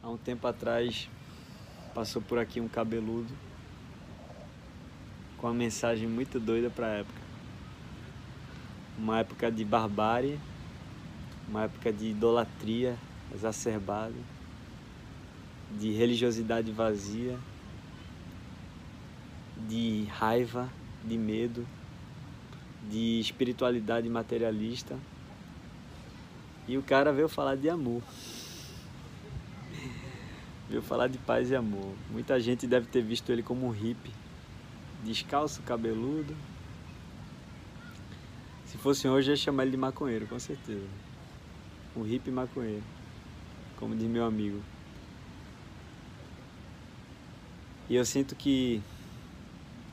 [0.00, 1.08] Há um tempo atrás
[1.92, 3.34] passou por aqui um cabeludo
[5.36, 7.20] com uma mensagem muito doida para a época.
[8.96, 10.38] Uma época de barbárie,
[11.48, 12.96] uma época de idolatria
[13.34, 14.14] exacerbada,
[15.76, 17.36] de religiosidade vazia,
[19.68, 20.70] de raiva,
[21.04, 21.66] de medo,
[22.88, 24.96] de espiritualidade materialista.
[26.68, 28.02] E o cara veio falar de amor.
[30.68, 31.94] Veio falar de paz e amor.
[32.10, 34.12] Muita gente deve ter visto ele como um hippie,
[35.02, 36.36] descalço, cabeludo.
[38.66, 40.86] Se fosse hoje, ia chamar ele de maconheiro, com certeza.
[41.96, 42.84] Um hippie maconheiro,
[43.78, 44.62] como diz meu amigo.
[47.88, 48.82] E eu sinto que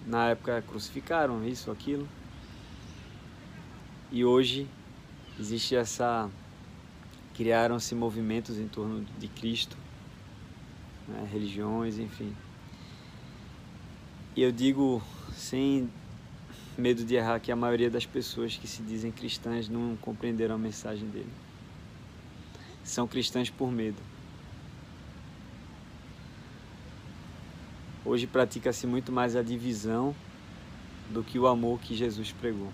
[0.05, 2.05] na época crucificaram isso, aquilo.
[4.11, 4.67] E hoje
[5.39, 6.30] existe essa.
[7.33, 9.77] Criaram-se movimentos em torno de Cristo
[11.08, 12.36] né, religiões, enfim.
[14.36, 15.02] E eu digo
[15.34, 15.89] sem
[16.78, 20.58] medo de errar que a maioria das pessoas que se dizem cristãs não compreenderam a
[20.58, 21.31] mensagem dele.
[22.84, 24.02] São cristãs por medo.
[28.03, 30.14] Hoje pratica-se muito mais a divisão
[31.09, 32.72] do que o amor que Jesus pregou.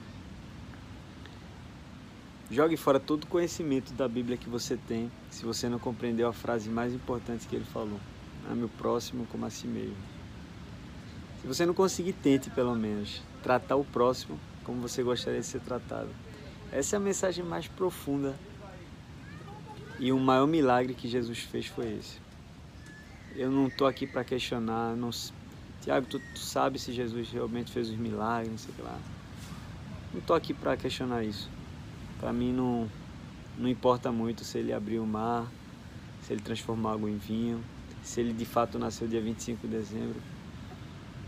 [2.49, 6.33] Jogue fora todo o conhecimento da Bíblia que você tem, se você não compreendeu a
[6.33, 7.99] frase mais importante que ele falou
[8.49, 9.97] ame o próximo como a si mesmo.
[11.41, 15.59] Se você não conseguir, tente pelo menos tratar o próximo como você gostaria de ser
[15.61, 16.09] tratado.
[16.71, 18.35] Essa é a mensagem mais profunda
[19.99, 22.19] e o maior milagre que Jesus fez foi esse.
[23.35, 25.09] Eu não estou aqui para questionar, não...
[25.81, 28.99] Tiago, tu, tu sabe se Jesus realmente fez os milagres, não sei lá.
[30.13, 31.49] Não estou aqui para questionar isso.
[32.19, 32.89] Para mim não,
[33.57, 35.47] não importa muito se ele abriu o mar,
[36.21, 37.63] se ele transformou água em vinho,
[38.03, 40.21] se ele de fato nasceu dia 25 de dezembro.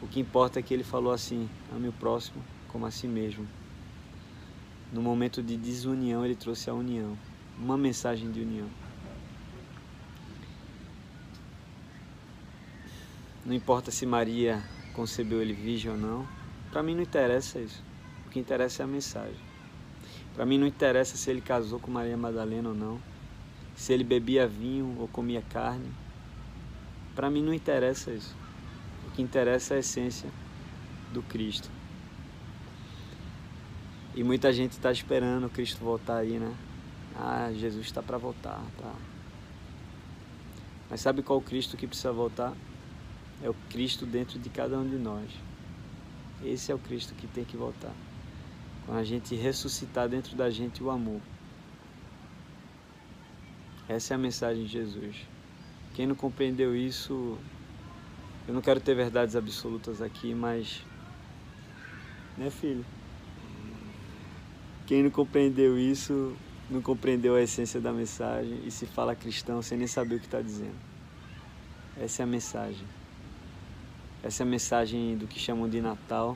[0.01, 3.47] O que importa é que ele falou assim: ame o próximo como a si mesmo.
[4.91, 7.17] No momento de desunião, ele trouxe a união,
[7.57, 8.67] uma mensagem de união.
[13.45, 14.63] Não importa se Maria
[14.93, 16.27] concebeu ele virgem ou não,
[16.71, 17.83] para mim não interessa isso.
[18.25, 19.39] O que interessa é a mensagem.
[20.33, 22.99] Para mim não interessa se ele casou com Maria Madalena ou não,
[23.75, 25.91] se ele bebia vinho ou comia carne,
[27.15, 28.35] para mim não interessa isso.
[29.07, 30.29] O que interessa é a essência
[31.11, 31.69] do Cristo.
[34.15, 36.55] E muita gente está esperando o Cristo voltar aí, né?
[37.15, 38.93] Ah, Jesus está para voltar, tá?
[40.89, 42.53] Mas sabe qual Cristo que precisa voltar?
[43.41, 45.29] É o Cristo dentro de cada um de nós.
[46.43, 47.93] Esse é o Cristo que tem que voltar.
[48.85, 51.21] Quando a gente ressuscitar dentro da gente o amor.
[53.87, 55.15] Essa é a mensagem de Jesus.
[55.93, 57.37] Quem não compreendeu isso,
[58.47, 60.83] eu não quero ter verdades absolutas aqui, mas.
[62.35, 62.83] Né, filho?
[64.87, 66.35] Quem não compreendeu isso,
[66.67, 70.25] não compreendeu a essência da mensagem e se fala cristão sem nem saber o que
[70.25, 70.75] está dizendo.
[71.95, 72.87] Essa é a mensagem.
[74.23, 76.35] Essa é a mensagem do que chamam de Natal.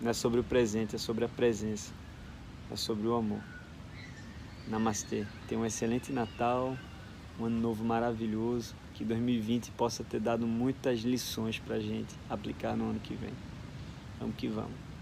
[0.00, 1.92] Não é sobre o presente, é sobre a presença.
[2.70, 3.42] É sobre o amor.
[4.66, 5.26] Namastê.
[5.46, 6.74] Tenha um excelente Natal
[7.38, 12.76] um ano novo maravilhoso, que 2020 possa ter dado muitas lições para a gente aplicar
[12.76, 13.32] no ano que vem.
[14.20, 14.93] Vamos que vamos.